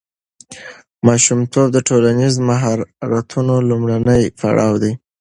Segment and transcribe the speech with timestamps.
[1.07, 4.91] ماشومتوب د ټولنیز مهارتونو لومړنی پړاو دی.